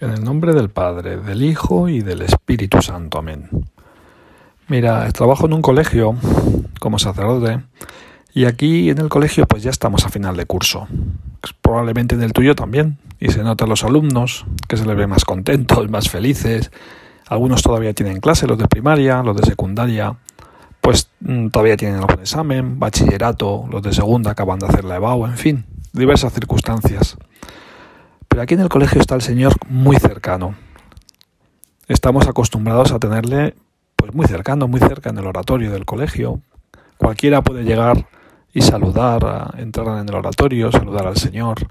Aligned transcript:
En 0.00 0.10
el 0.10 0.24
nombre 0.24 0.52
del 0.52 0.70
Padre, 0.70 1.18
del 1.18 1.42
Hijo 1.42 1.88
y 1.88 2.00
del 2.00 2.22
Espíritu 2.22 2.82
Santo. 2.82 3.18
Amén. 3.18 3.48
Mira, 4.66 5.10
trabajo 5.12 5.46
en 5.46 5.52
un 5.52 5.62
colegio 5.62 6.16
como 6.80 6.98
sacerdote 6.98 7.60
y 8.32 8.46
aquí 8.46 8.90
en 8.90 8.98
el 8.98 9.08
colegio 9.08 9.46
pues 9.46 9.62
ya 9.62 9.70
estamos 9.70 10.04
a 10.04 10.08
final 10.08 10.36
de 10.36 10.46
curso. 10.46 10.88
Probablemente 11.62 12.16
en 12.16 12.22
el 12.22 12.32
tuyo 12.32 12.56
también. 12.56 12.98
Y 13.20 13.30
se 13.30 13.42
nota 13.42 13.66
los 13.66 13.84
alumnos 13.84 14.44
que 14.68 14.76
se 14.76 14.84
les 14.84 14.96
ve 14.96 15.06
más 15.06 15.24
contentos, 15.24 15.88
más 15.90 16.10
felices. 16.10 16.72
Algunos 17.28 17.62
todavía 17.62 17.94
tienen 17.94 18.20
clase, 18.20 18.46
los 18.46 18.58
de 18.58 18.66
primaria, 18.66 19.22
los 19.22 19.36
de 19.36 19.46
secundaria, 19.46 20.16
pues 20.80 21.08
mm, 21.20 21.48
todavía 21.48 21.76
tienen 21.78 21.98
algún 22.00 22.20
examen, 22.20 22.78
bachillerato, 22.78 23.66
los 23.70 23.82
de 23.82 23.94
segunda 23.94 24.32
acaban 24.32 24.58
de 24.58 24.66
hacer 24.66 24.84
la 24.84 24.96
EBAU, 24.96 25.26
en 25.26 25.38
fin, 25.38 25.64
diversas 25.94 26.34
circunstancias. 26.34 27.16
Pero 28.34 28.42
aquí 28.42 28.54
en 28.54 28.62
el 28.62 28.68
colegio 28.68 29.00
está 29.00 29.14
el 29.14 29.22
Señor 29.22 29.54
muy 29.68 29.94
cercano. 29.96 30.56
Estamos 31.86 32.26
acostumbrados 32.26 32.90
a 32.90 32.98
tenerle 32.98 33.54
pues 33.94 34.12
muy 34.12 34.26
cercano, 34.26 34.66
muy 34.66 34.80
cerca 34.80 35.10
en 35.10 35.18
el 35.18 35.26
oratorio 35.26 35.70
del 35.70 35.84
colegio. 35.84 36.40
Cualquiera 36.96 37.42
puede 37.42 37.62
llegar 37.62 38.08
y 38.52 38.62
saludar, 38.62 39.54
entrar 39.58 39.86
en 40.00 40.08
el 40.08 40.14
oratorio, 40.16 40.72
saludar 40.72 41.06
al 41.06 41.16
Señor, 41.16 41.68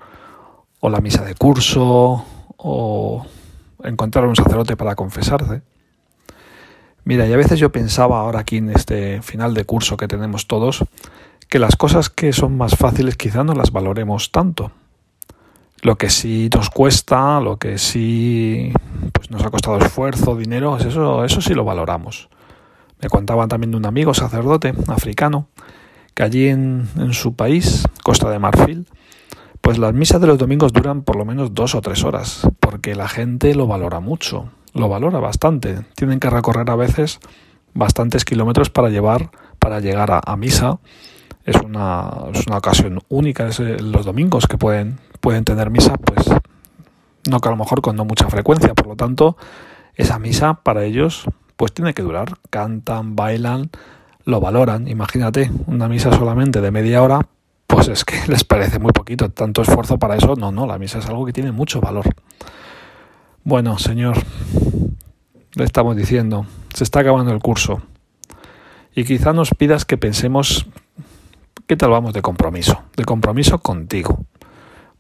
o 0.79 0.89
la 0.89 1.01
misa 1.01 1.25
de 1.25 1.35
curso, 1.35 2.23
o 2.55 3.25
encontrar 3.83 4.25
un 4.25 4.37
sacerdote 4.37 4.77
para 4.77 4.95
confesarse. 4.95 5.63
Mira, 7.03 7.27
y 7.27 7.33
a 7.33 7.37
veces 7.37 7.59
yo 7.59 7.73
pensaba 7.73 8.21
ahora 8.21 8.39
aquí 8.39 8.55
en 8.55 8.69
este 8.69 9.21
final 9.21 9.53
de 9.53 9.65
curso 9.65 9.97
que 9.97 10.07
tenemos 10.07 10.47
todos, 10.47 10.85
que 11.49 11.59
las 11.59 11.75
cosas 11.75 12.09
que 12.09 12.31
son 12.31 12.55
más 12.55 12.77
fáciles 12.77 13.17
quizá 13.17 13.43
no 13.43 13.53
las 13.53 13.73
valoremos 13.73 14.31
tanto 14.31 14.71
lo 15.83 15.97
que 15.97 16.09
sí 16.09 16.49
nos 16.55 16.69
cuesta, 16.69 17.39
lo 17.41 17.57
que 17.57 17.77
sí 17.77 18.71
pues 19.11 19.29
nos 19.29 19.43
ha 19.43 19.51
costado 19.51 19.77
esfuerzo, 19.77 20.35
dinero, 20.35 20.77
eso, 20.77 21.25
eso 21.25 21.41
sí 21.41 21.53
lo 21.53 21.65
valoramos. 21.65 22.29
Me 23.01 23.09
contaban 23.09 23.49
también 23.49 23.71
de 23.71 23.77
un 23.77 23.85
amigo 23.85 24.13
sacerdote 24.13 24.73
africano 24.87 25.49
que 26.13 26.23
allí 26.23 26.47
en, 26.47 26.87
su 27.11 27.35
país, 27.35 27.83
Costa 28.01 28.29
de 28.29 28.39
Marfil, 28.39 28.87
pues 29.59 29.77
las 29.77 29.93
misas 29.93 30.21
de 30.21 30.27
los 30.27 30.37
domingos 30.37 30.71
duran 30.71 31.01
por 31.01 31.17
lo 31.17 31.25
menos 31.25 31.53
dos 31.53 31.75
o 31.75 31.81
tres 31.81 32.03
horas, 32.03 32.47
porque 32.61 32.95
la 32.95 33.09
gente 33.09 33.53
lo 33.53 33.67
valora 33.67 33.99
mucho, 33.99 34.51
lo 34.73 34.87
valora 34.87 35.19
bastante. 35.19 35.81
Tienen 35.95 36.19
que 36.19 36.29
recorrer 36.29 36.69
a 36.69 36.75
veces 36.75 37.19
bastantes 37.73 38.23
kilómetros 38.23 38.69
para 38.69 38.89
llevar, 38.89 39.31
para 39.59 39.81
llegar 39.81 40.11
a, 40.11 40.21
a 40.25 40.37
misa. 40.37 40.79
Es 41.43 41.57
una, 41.57 42.09
es 42.33 42.47
una 42.47 42.57
ocasión 42.57 43.01
única, 43.09 43.47
es 43.47 43.59
los 43.59 44.05
domingos 44.05 44.47
que 44.47 44.57
pueden 44.57 44.99
pueden 45.23 45.45
tener 45.45 45.69
misa, 45.69 45.95
pues 45.95 46.27
no 47.29 47.39
que 47.39 47.47
a 47.47 47.51
lo 47.51 47.57
mejor 47.57 47.81
con 47.81 47.95
no 47.95 48.03
mucha 48.03 48.27
frecuencia, 48.27 48.73
por 48.73 48.87
lo 48.87 48.97
tanto, 48.97 49.37
esa 49.95 50.19
misa 50.19 50.55
para 50.55 50.83
ellos 50.83 51.23
pues 51.55 51.71
tiene 51.71 51.93
que 51.93 52.01
durar, 52.01 52.39
cantan, 52.49 53.15
bailan, 53.15 53.69
lo 54.25 54.41
valoran, 54.41 54.89
imagínate, 54.89 55.49
una 55.65 55.87
misa 55.87 56.11
solamente 56.11 56.59
de 56.59 56.71
media 56.71 57.01
hora, 57.01 57.21
pues 57.67 57.87
es 57.87 58.03
que 58.03 58.17
les 58.27 58.43
parece 58.43 58.79
muy 58.79 58.91
poquito, 58.91 59.29
tanto 59.29 59.61
esfuerzo 59.61 59.97
para 59.97 60.17
eso, 60.17 60.35
no, 60.35 60.51
no, 60.51 60.67
la 60.67 60.77
misa 60.77 60.99
es 60.99 61.05
algo 61.05 61.25
que 61.25 61.31
tiene 61.31 61.53
mucho 61.53 61.79
valor. 61.79 62.05
Bueno, 63.45 63.79
Señor, 63.79 64.17
le 65.55 65.63
estamos 65.63 65.95
diciendo, 65.95 66.45
se 66.73 66.83
está 66.83 66.99
acabando 66.99 67.31
el 67.31 67.39
curso. 67.39 67.81
Y 68.93 69.05
quizá 69.05 69.31
nos 69.31 69.51
pidas 69.51 69.85
que 69.85 69.97
pensemos 69.97 70.67
qué 71.65 71.77
tal 71.77 71.91
vamos 71.91 72.13
de 72.13 72.21
compromiso, 72.21 72.83
de 72.97 73.05
compromiso 73.05 73.59
contigo 73.59 74.25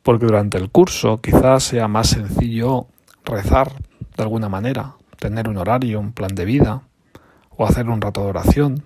porque 0.03 0.25
durante 0.25 0.57
el 0.57 0.69
curso 0.69 1.21
quizás 1.21 1.63
sea 1.63 1.87
más 1.87 2.09
sencillo 2.09 2.87
rezar 3.25 3.71
de 4.15 4.23
alguna 4.23 4.49
manera, 4.49 4.95
tener 5.17 5.47
un 5.47 5.57
horario, 5.57 5.99
un 5.99 6.11
plan 6.11 6.35
de 6.35 6.45
vida, 6.45 6.81
o 7.49 7.65
hacer 7.65 7.89
un 7.89 8.01
rato 8.01 8.21
de 8.21 8.27
oración, 8.27 8.83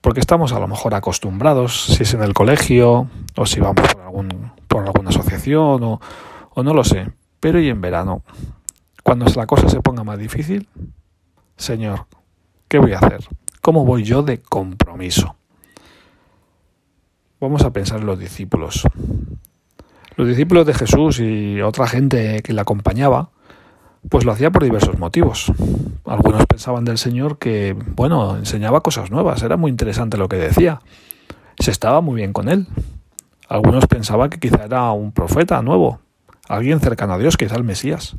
porque 0.00 0.20
estamos 0.20 0.52
a 0.52 0.60
lo 0.60 0.68
mejor 0.68 0.94
acostumbrados, 0.94 1.84
si 1.84 2.04
es 2.04 2.14
en 2.14 2.22
el 2.22 2.32
colegio, 2.32 3.08
o 3.36 3.46
si 3.46 3.60
vamos 3.60 3.92
por, 3.92 4.02
algún, 4.02 4.52
por 4.68 4.84
alguna 4.84 5.10
asociación, 5.10 5.82
o, 5.82 6.00
o 6.54 6.62
no 6.62 6.74
lo 6.74 6.84
sé, 6.84 7.12
pero 7.40 7.60
y 7.60 7.68
en 7.68 7.80
verano, 7.80 8.22
cuando 9.02 9.26
la 9.34 9.46
cosa 9.46 9.68
se 9.68 9.80
ponga 9.80 10.04
más 10.04 10.18
difícil, 10.18 10.68
Señor, 11.56 12.06
¿qué 12.68 12.78
voy 12.78 12.92
a 12.92 12.98
hacer? 12.98 13.24
¿Cómo 13.60 13.84
voy 13.84 14.04
yo 14.04 14.22
de 14.22 14.38
compromiso? 14.38 15.36
Vamos 17.40 17.62
a 17.64 17.72
pensar 17.72 18.00
en 18.00 18.06
los 18.06 18.18
discípulos. 18.18 18.84
Los 20.16 20.28
discípulos 20.28 20.66
de 20.66 20.74
Jesús 20.74 21.20
y 21.20 21.62
otra 21.62 21.86
gente 21.86 22.42
que 22.42 22.52
le 22.52 22.60
acompañaba, 22.60 23.30
pues 24.08 24.24
lo 24.24 24.32
hacía 24.32 24.50
por 24.50 24.62
diversos 24.62 24.98
motivos. 24.98 25.50
Algunos 26.04 26.46
pensaban 26.46 26.84
del 26.84 26.98
Señor 26.98 27.38
que, 27.38 27.74
bueno, 27.96 28.36
enseñaba 28.36 28.82
cosas 28.82 29.10
nuevas, 29.10 29.42
era 29.42 29.56
muy 29.56 29.70
interesante 29.70 30.18
lo 30.18 30.28
que 30.28 30.36
decía. 30.36 30.80
Se 31.58 31.70
estaba 31.70 32.00
muy 32.00 32.16
bien 32.16 32.32
con 32.32 32.48
él. 32.48 32.66
Algunos 33.48 33.86
pensaban 33.86 34.30
que 34.30 34.40
quizá 34.40 34.64
era 34.64 34.92
un 34.92 35.12
profeta 35.12 35.62
nuevo, 35.62 36.00
alguien 36.48 36.80
cercano 36.80 37.14
a 37.14 37.18
Dios, 37.18 37.36
quizá 37.36 37.56
el 37.56 37.64
Mesías. 37.64 38.16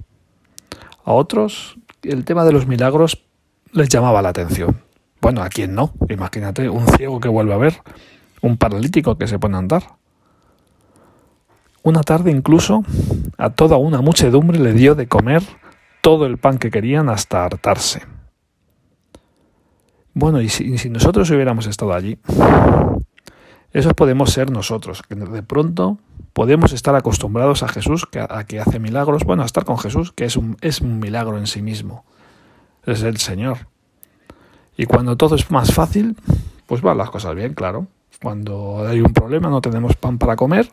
A 1.05 1.11
otros, 1.11 1.77
el 2.01 2.23
tema 2.23 2.45
de 2.45 2.53
los 2.53 2.67
milagros 2.67 3.23
les 3.71 3.89
llamaba 3.89 4.21
la 4.21 4.29
atención. 4.29 4.81
Bueno, 5.21 5.41
a 5.41 5.49
quién 5.49 5.73
no. 5.73 5.93
Imagínate 6.09 6.69
un 6.69 6.87
ciego 6.87 7.19
que 7.19 7.29
vuelve 7.29 7.53
a 7.53 7.57
ver, 7.57 7.81
un 8.41 8.57
paralítico 8.57 9.17
que 9.17 9.27
se 9.27 9.39
pone 9.39 9.55
a 9.55 9.59
andar. 9.59 9.83
Una 11.83 12.01
tarde 12.01 12.31
incluso 12.31 12.83
a 13.37 13.49
toda 13.49 13.75
una 13.75 14.01
muchedumbre 14.01 14.57
le 14.57 14.71
dio 14.71 14.95
de 14.95 15.07
comer 15.07 15.43
todo 16.01 16.25
el 16.25 16.37
pan 16.37 16.57
que 16.57 16.71
querían 16.71 17.09
hasta 17.09 17.43
hartarse. 17.43 18.01
Bueno, 20.13 20.39
y 20.41 20.47
si, 20.47 20.89
nosotros 20.89 21.29
hubiéramos 21.31 21.67
estado 21.67 21.93
allí, 21.93 22.17
eso 23.73 23.93
podemos 23.95 24.31
ser 24.31 24.49
nosotros, 24.49 25.01
que 25.01 25.15
de 25.15 25.43
pronto 25.43 25.97
podemos 26.31 26.71
estar 26.71 26.95
acostumbrados 26.95 27.63
a 27.63 27.67
Jesús, 27.67 28.05
que, 28.05 28.19
a 28.19 28.45
que 28.45 28.61
hace 28.61 28.79
milagros, 28.79 29.25
bueno, 29.25 29.43
a 29.43 29.45
estar 29.45 29.65
con 29.65 29.77
Jesús, 29.77 30.13
que 30.13 30.23
es 30.23 30.37
un, 30.37 30.55
es 30.61 30.79
un 30.79 30.99
milagro 30.99 31.37
en 31.37 31.47
sí 31.47 31.61
mismo, 31.61 32.05
es 32.85 33.03
el 33.03 33.17
Señor. 33.17 33.67
Y 34.77 34.85
cuando 34.85 35.17
todo 35.17 35.35
es 35.35 35.51
más 35.51 35.73
fácil, 35.73 36.15
pues 36.65 36.81
van 36.81 36.97
las 36.97 37.09
cosas 37.09 37.35
bien, 37.35 37.53
claro. 37.53 37.87
Cuando 38.21 38.85
hay 38.87 39.01
un 39.01 39.11
problema, 39.11 39.49
no 39.49 39.59
tenemos 39.59 39.95
pan 39.95 40.17
para 40.17 40.35
comer, 40.35 40.69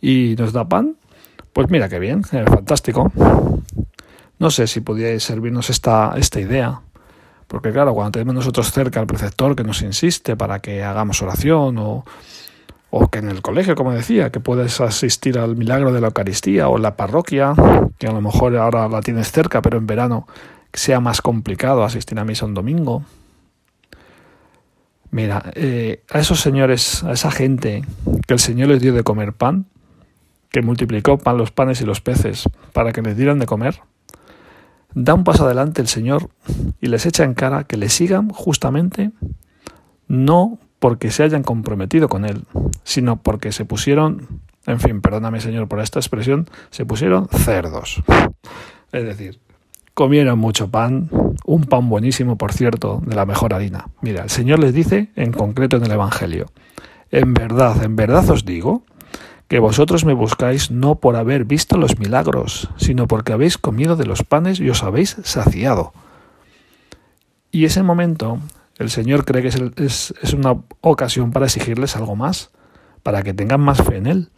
y 0.00 0.34
nos 0.38 0.52
da 0.52 0.68
pan, 0.68 0.96
pues 1.52 1.70
mira 1.70 1.88
qué 1.88 1.98
bien, 1.98 2.22
eh, 2.32 2.44
fantástico. 2.46 3.12
No 4.38 4.50
sé 4.50 4.66
si 4.66 4.80
podíais 4.80 5.22
servirnos 5.22 5.68
esta, 5.70 6.14
esta 6.16 6.40
idea, 6.40 6.80
porque 7.46 7.72
claro, 7.72 7.92
cuando 7.94 8.12
tenemos 8.12 8.34
nosotros 8.34 8.70
cerca 8.70 9.00
al 9.00 9.06
preceptor 9.06 9.54
que 9.56 9.64
nos 9.64 9.82
insiste 9.82 10.36
para 10.36 10.60
que 10.60 10.82
hagamos 10.82 11.20
oración 11.20 11.78
o, 11.78 12.04
o 12.90 13.08
que 13.08 13.18
en 13.18 13.28
el 13.28 13.42
colegio, 13.42 13.74
como 13.74 13.92
decía, 13.92 14.30
que 14.30 14.40
puedes 14.40 14.80
asistir 14.80 15.38
al 15.38 15.56
milagro 15.56 15.92
de 15.92 16.00
la 16.00 16.08
Eucaristía 16.08 16.68
o 16.68 16.76
en 16.76 16.82
la 16.82 16.96
parroquia, 16.96 17.54
que 17.98 18.06
a 18.06 18.12
lo 18.12 18.20
mejor 18.20 18.56
ahora 18.56 18.88
la 18.88 19.00
tienes 19.00 19.30
cerca, 19.30 19.62
pero 19.62 19.78
en 19.78 19.86
verano 19.86 20.26
sea 20.72 21.00
más 21.00 21.20
complicado 21.20 21.84
asistir 21.84 22.18
a 22.18 22.24
misa 22.24 22.46
un 22.46 22.54
domingo. 22.54 23.04
Mira, 25.10 25.50
eh, 25.54 26.04
a 26.10 26.20
esos 26.20 26.40
señores, 26.40 27.02
a 27.02 27.12
esa 27.12 27.30
gente 27.30 27.84
que 28.26 28.34
el 28.34 28.40
Señor 28.40 28.68
les 28.68 28.80
dio 28.80 28.94
de 28.94 29.02
comer 29.02 29.32
pan, 29.32 29.66
que 30.50 30.62
multiplicó 30.62 31.18
pan, 31.18 31.38
los 31.38 31.50
panes 31.50 31.80
y 31.80 31.84
los 31.84 32.00
peces 32.00 32.48
para 32.72 32.92
que 32.92 33.02
les 33.02 33.16
dieran 33.16 33.38
de 33.38 33.46
comer, 33.46 33.80
da 34.94 35.14
un 35.14 35.24
paso 35.24 35.44
adelante 35.44 35.80
el 35.80 35.88
Señor 35.88 36.30
y 36.80 36.88
les 36.88 37.06
echa 37.06 37.24
en 37.24 37.34
cara 37.34 37.64
que 37.64 37.76
le 37.76 37.88
sigan 37.88 38.30
justamente 38.30 39.12
no 40.08 40.58
porque 40.80 41.10
se 41.10 41.22
hayan 41.22 41.42
comprometido 41.42 42.08
con 42.08 42.24
Él, 42.24 42.44
sino 42.82 43.22
porque 43.22 43.52
se 43.52 43.64
pusieron, 43.64 44.40
en 44.66 44.80
fin, 44.80 45.00
perdóname 45.00 45.40
Señor 45.40 45.68
por 45.68 45.80
esta 45.80 46.00
expresión, 46.00 46.48
se 46.70 46.84
pusieron 46.86 47.28
cerdos. 47.28 48.02
Es 48.90 49.04
decir, 49.04 49.38
comieron 49.94 50.38
mucho 50.38 50.68
pan, 50.68 51.10
un 51.44 51.64
pan 51.64 51.88
buenísimo, 51.88 52.36
por 52.36 52.52
cierto, 52.52 53.02
de 53.06 53.14
la 53.14 53.26
mejor 53.26 53.54
harina. 53.54 53.88
Mira, 54.00 54.22
el 54.22 54.30
Señor 54.30 54.58
les 54.58 54.74
dice, 54.74 55.10
en 55.14 55.32
concreto 55.32 55.76
en 55.76 55.84
el 55.84 55.92
Evangelio, 55.92 56.46
en 57.10 57.34
verdad, 57.34 57.84
en 57.84 57.94
verdad 57.94 58.28
os 58.30 58.44
digo, 58.44 58.82
que 59.50 59.58
vosotros 59.58 60.04
me 60.04 60.14
buscáis 60.14 60.70
no 60.70 61.00
por 61.00 61.16
haber 61.16 61.44
visto 61.44 61.76
los 61.76 61.98
milagros, 61.98 62.68
sino 62.76 63.08
porque 63.08 63.32
habéis 63.32 63.58
comido 63.58 63.96
de 63.96 64.06
los 64.06 64.22
panes 64.22 64.60
y 64.60 64.70
os 64.70 64.84
habéis 64.84 65.16
saciado. 65.24 65.92
Y 67.50 67.64
ese 67.64 67.82
momento 67.82 68.38
el 68.78 68.90
Señor 68.90 69.24
cree 69.24 69.42
que 69.42 69.48
es, 69.84 70.14
es, 70.22 70.34
una 70.34 70.56
ocasión 70.82 71.32
para 71.32 71.46
exigirles 71.46 71.96
algo 71.96 72.14
más, 72.14 72.50
para 73.02 73.24
que 73.24 73.34
tengan 73.34 73.60
más 73.60 73.82
fe 73.82 73.96
en 73.96 74.06
Él, 74.06 74.28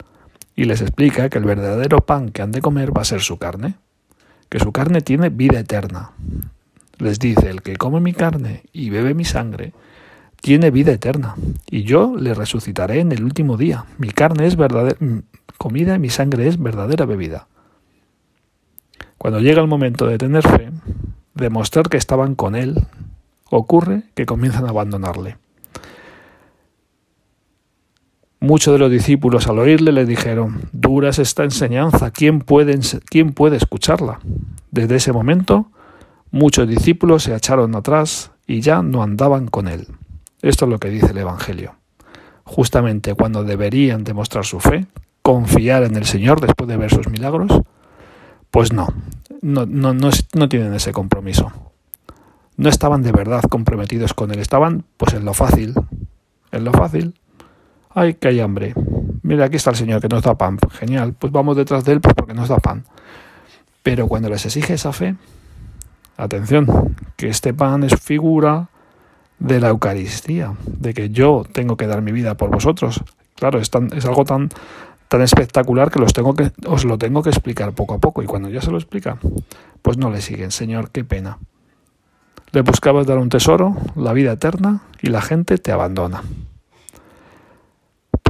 y 0.55 0.63
les 0.63 0.81
explica 0.81 1.29
que 1.29 1.37
el 1.37 1.45
verdadero 1.45 1.99
pan 1.99 2.29
que 2.29 2.41
han 2.41 2.51
de 2.51 2.61
comer 2.61 2.97
va 2.97 3.03
a 3.03 3.05
ser 3.05 3.21
su 3.21 3.37
carne, 3.37 3.75
que 4.49 4.57
su 4.57 4.71
carne 4.71 5.01
tiene 5.01 5.29
vida 5.29 5.59
eterna. 5.59 6.09
Les 6.97 7.19
dice, 7.19 7.51
el 7.51 7.61
que 7.61 7.75
come 7.75 7.99
mi 7.99 8.13
carne 8.13 8.63
y 8.73 8.89
bebe 8.89 9.13
mi 9.13 9.25
sangre, 9.25 9.73
tiene 10.43 10.71
vida 10.71 10.91
eterna, 10.91 11.35
y 11.71 11.83
yo 11.83 12.17
le 12.17 12.33
resucitaré 12.33 12.99
en 12.99 13.13
el 13.13 13.23
último 13.23 13.55
día. 13.55 13.85
Mi 13.97 14.09
carne 14.09 14.45
es 14.45 14.57
verdadera 14.57 14.97
comida 15.57 15.95
y 15.95 15.99
mi 15.99 16.09
sangre 16.09 16.49
es 16.49 16.61
verdadera 16.61 17.05
bebida. 17.05 17.47
Cuando 19.17 19.39
llega 19.39 19.61
el 19.61 19.69
momento 19.69 20.05
de 20.05 20.17
tener 20.17 20.45
fe, 20.45 20.69
demostrar 21.33 21.87
que 21.87 21.95
estaban 21.95 22.35
con 22.35 22.55
Él, 22.55 22.75
ocurre 23.49 24.03
que 24.15 24.25
comienzan 24.25 24.65
a 24.65 24.71
abandonarle. 24.71 25.37
Muchos 28.41 28.73
de 28.73 28.79
los 28.79 28.91
discípulos 28.91 29.47
al 29.47 29.59
oírle 29.59 29.93
le 29.93 30.05
dijeron, 30.05 30.67
dura 30.73 31.07
es 31.07 31.19
esta 31.19 31.45
enseñanza, 31.45 32.11
¿quién 32.11 32.41
puede, 32.41 32.77
¿quién 33.05 33.31
puede 33.31 33.55
escucharla? 33.55 34.19
Desde 34.71 34.97
ese 34.97 35.13
momento, 35.13 35.67
muchos 36.31 36.67
discípulos 36.67 37.23
se 37.23 37.33
echaron 37.33 37.77
atrás 37.77 38.31
y 38.45 38.59
ya 38.59 38.81
no 38.81 39.03
andaban 39.03 39.47
con 39.47 39.69
él. 39.69 39.87
Esto 40.43 40.65
es 40.65 40.71
lo 40.71 40.77
que 40.77 40.89
dice 40.89 41.07
el 41.07 41.17
Evangelio. 41.17 41.75
Justamente 42.43 43.15
cuando 43.15 43.45
deberían 43.45 44.03
demostrar 44.03 44.45
su 44.45 44.59
fe, 44.59 44.87
confiar 45.21 45.83
en 45.83 45.95
el 45.95 46.03
Señor 46.03 46.41
después 46.41 46.67
de 46.67 46.75
ver 46.75 46.89
sus 46.89 47.07
milagros, 47.07 47.61
pues 48.51 48.73
no, 48.73 48.87
no, 49.41 49.65
no, 49.65 49.93
no, 49.93 50.49
tienen 50.49 50.73
ese 50.73 50.91
compromiso. 50.91 51.53
No 52.57 52.67
estaban 52.67 53.03
de 53.03 53.13
verdad 53.13 53.41
comprometidos 53.49 54.13
con 54.13 54.31
Él, 54.31 54.39
estaban 54.39 54.83
pues 54.97 55.13
en 55.13 55.23
lo 55.23 55.33
fácil, 55.33 55.73
en 56.51 56.63
lo 56.65 56.73
fácil, 56.73 57.15
Ay, 57.95 58.15
que 58.15 58.27
hay 58.27 58.39
hambre. 58.39 58.73
Mira, 59.21 59.45
aquí 59.45 59.55
está 59.55 59.69
el 59.69 59.75
Señor 59.75 60.01
que 60.01 60.09
nos 60.09 60.23
da 60.23 60.35
pan. 60.35 60.57
Genial, 60.71 61.13
pues 61.13 61.31
vamos 61.31 61.55
detrás 61.55 61.85
de 61.85 61.93
Él 61.93 62.01
pues 62.01 62.15
porque 62.15 62.33
nos 62.33 62.49
da 62.49 62.57
pan. 62.57 62.83
Pero 63.83 64.07
cuando 64.07 64.29
les 64.29 64.45
exige 64.45 64.73
esa 64.73 64.91
fe, 64.91 65.15
atención, 66.17 66.95
que 67.15 67.29
este 67.29 67.53
pan 67.53 67.83
es 67.83 67.95
figura 68.01 68.69
de 69.39 69.59
la 69.59 69.69
Eucaristía, 69.69 70.53
de 70.65 70.93
que 70.93 71.09
yo 71.09 71.43
tengo 71.51 71.77
que 71.77 71.87
dar 71.87 72.01
mi 72.01 72.11
vida 72.11 72.35
por 72.35 72.49
vosotros. 72.49 73.03
Claro, 73.35 73.59
es, 73.59 73.69
es 73.95 74.05
algo 74.05 74.25
tan, 74.25 74.49
tan 75.07 75.21
espectacular 75.21 75.91
que, 75.91 75.99
los 75.99 76.13
tengo 76.13 76.33
que 76.33 76.51
os 76.65 76.85
lo 76.85 76.97
tengo 76.97 77.23
que 77.23 77.29
explicar 77.29 77.73
poco 77.73 77.95
a 77.95 77.99
poco. 77.99 78.23
Y 78.23 78.25
cuando 78.25 78.49
ya 78.49 78.61
se 78.61 78.71
lo 78.71 78.77
explica, 78.77 79.17
pues 79.81 79.97
no 79.97 80.09
le 80.09 80.21
siguen. 80.21 80.51
Señor, 80.51 80.91
qué 80.91 81.03
pena. 81.03 81.39
Le 82.51 82.61
buscabas 82.61 83.07
dar 83.07 83.17
un 83.17 83.29
tesoro, 83.29 83.75
la 83.95 84.13
vida 84.13 84.33
eterna, 84.33 84.83
y 85.01 85.09
la 85.09 85.21
gente 85.21 85.57
te 85.57 85.71
abandona 85.71 86.21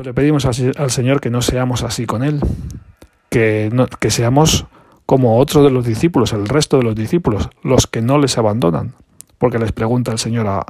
le 0.04 0.14
pedimos 0.14 0.46
al, 0.46 0.92
Señor 0.92 1.22
que 1.22 1.30
no 1.30 1.42
seamos 1.42 1.84
así 1.84 2.06
con 2.06 2.24
Él, 2.24 2.42
que, 3.30 3.72
que 4.00 4.12
seamos 4.12 4.66
como 5.06 5.38
otro 5.38 5.64
de 5.64 5.72
los 5.72 5.86
discípulos, 5.86 6.34
el 6.34 6.48
resto 6.48 6.78
de 6.78 6.84
los 6.84 6.96
discípulos, 6.96 7.50
los 7.64 7.88
que 7.88 8.02
no 8.02 8.18
les 8.18 8.38
abandonan, 8.38 8.94
porque 9.38 9.60
les 9.60 9.72
pregunta 9.72 10.12
el 10.12 10.20
Señor 10.20 10.48
a, 10.48 10.66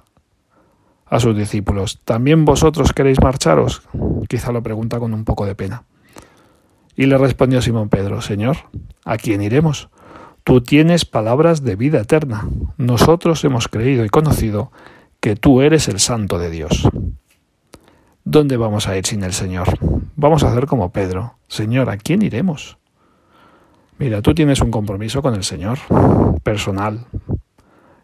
a 1.14 1.20
sus 1.20 1.38
discípulos, 1.38 2.00
¿también 2.06 2.44
vosotros 2.44 2.92
queréis 2.92 3.22
marcharos? 3.22 3.84
Quizá 4.28 4.52
lo 4.52 4.64
pregunta 4.64 4.98
con 4.98 5.14
un 5.14 5.26
poco 5.26 5.46
de 5.46 5.54
pena. 5.54 5.84
Y 6.96 7.06
le 7.06 7.20
respondió 7.20 7.62
Simón 7.62 7.90
Pedro, 7.90 8.20
Señor, 8.24 8.58
¿a 9.06 9.18
quién 9.18 9.44
iremos? 9.44 9.90
Tú 10.44 10.62
tienes 10.62 11.06
palabras 11.06 11.64
de 11.64 11.76
vida 11.76 12.00
eterna. 12.00 12.50
Nosotros 12.78 13.46
hemos 13.46 13.68
creído 13.68 14.04
y 14.04 14.10
conocido 14.10 14.72
que 15.20 15.36
tú 15.36 15.62
eres 15.62 15.88
el 15.88 16.00
Santo 16.00 16.40
de 16.40 16.50
Dios. 16.50 16.90
¿Dónde 18.24 18.58
vamos 18.58 18.88
a 18.88 18.98
ir 18.98 19.06
sin 19.06 19.22
el 19.22 19.34
Señor? 19.34 19.68
Vamos 20.16 20.44
a 20.44 20.50
hacer 20.50 20.66
como 20.66 20.92
Pedro. 20.92 21.36
Señor, 21.48 21.92
¿a 21.92 21.98
quién 21.98 22.24
iremos? 22.24 22.80
Mira, 24.00 24.24
tú 24.24 24.34
tienes 24.34 24.62
un 24.62 24.72
compromiso 24.72 25.22
con 25.22 25.36
el 25.36 25.44
Señor, 25.44 25.78
personal. 26.42 27.06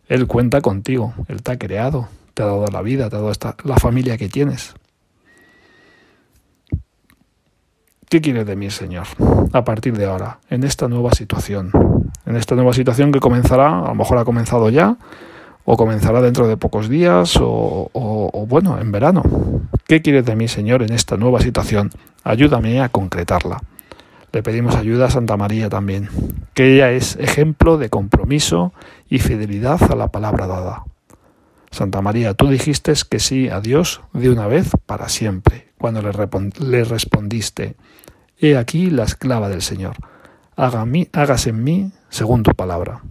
Él 0.07 0.27
cuenta 0.27 0.61
contigo, 0.61 1.15
Él 1.27 1.41
te 1.41 1.53
ha 1.53 1.57
creado, 1.57 2.07
te 2.39 2.43
ha 2.43 2.45
dado 2.45 2.67
la 2.67 2.81
vida, 2.81 3.09
te 3.09 3.17
ha 3.17 3.19
dado 3.19 3.31
esta, 3.31 3.53
la 3.65 3.75
familia 3.75 4.17
que 4.17 4.29
tienes. 4.29 4.73
¿Qué 8.07 8.21
quieres 8.21 8.45
de 8.45 8.55
mí, 8.55 8.69
Señor, 8.69 9.07
a 9.51 9.65
partir 9.65 9.97
de 9.97 10.05
ahora, 10.05 10.39
en 10.49 10.63
esta 10.63 10.87
nueva 10.87 11.11
situación? 11.11 11.69
En 12.25 12.37
esta 12.37 12.55
nueva 12.55 12.71
situación 12.71 13.11
que 13.11 13.19
comenzará, 13.19 13.79
a 13.79 13.87
lo 13.89 13.95
mejor 13.95 14.19
ha 14.19 14.23
comenzado 14.23 14.69
ya, 14.69 14.95
o 15.65 15.75
comenzará 15.75 16.21
dentro 16.21 16.47
de 16.47 16.55
pocos 16.55 16.87
días, 16.87 17.35
o, 17.41 17.89
o 17.91 18.45
bueno, 18.47 18.79
en 18.79 18.93
verano. 18.93 19.21
¿Qué 19.85 20.01
quieres 20.01 20.23
de 20.25 20.37
mí, 20.37 20.47
Señor, 20.47 20.81
en 20.81 20.93
esta 20.93 21.17
nueva 21.17 21.41
situación? 21.41 21.89
Ayúdame 22.23 22.79
a 22.79 22.87
concretarla. 22.87 23.59
Le 24.31 24.43
pedimos 24.43 24.75
ayuda 24.75 25.07
a 25.07 25.09
Santa 25.09 25.35
María 25.35 25.67
también, 25.67 26.07
que 26.53 26.75
ella 26.75 26.89
es 26.91 27.17
ejemplo 27.17 27.77
de 27.77 27.89
compromiso 27.89 28.71
y 29.09 29.19
fidelidad 29.19 29.91
a 29.91 29.95
la 29.97 30.07
palabra 30.07 30.47
dada. 30.47 30.83
Santa 31.71 32.01
María, 32.01 32.33
tú 32.33 32.47
dijiste 32.47 32.93
que 33.09 33.19
sí 33.19 33.49
a 33.49 33.61
Dios 33.61 34.01
de 34.13 34.29
una 34.29 34.47
vez 34.47 34.71
para 34.85 35.09
siempre, 35.09 35.69
cuando 35.77 36.01
le, 36.01 36.83
respondiste, 36.83 37.75
He 38.37 38.57
aquí 38.57 38.89
la 38.89 39.03
esclava 39.03 39.49
del 39.49 39.61
Señor, 39.61 39.95
hágase 40.55 41.49
en 41.51 41.63
mí 41.63 41.91
según 42.09 42.43
tu 42.43 42.51
palabra. 42.51 43.01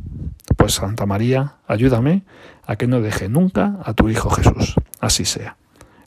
Pues 0.57 0.75
Santa 0.75 1.07
María, 1.07 1.57
ayúdame 1.67 2.25
a 2.67 2.77
que 2.77 2.87
no 2.87 3.01
deje 3.01 3.29
nunca 3.29 3.79
a 3.85 3.95
tu 3.95 4.09
Hijo 4.09 4.31
Jesús. 4.31 4.75
Así 5.01 5.25
sea. 5.25 5.57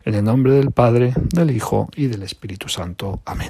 En 0.03 0.15
el 0.15 0.23
nombre 0.23 0.53
del 0.53 0.71
Padre, 0.71 1.13
del 1.33 1.51
Hijo 1.51 1.89
y 1.95 2.07
del 2.07 2.23
Espíritu 2.23 2.67
Santo. 2.67 3.21
Amén. 3.25 3.49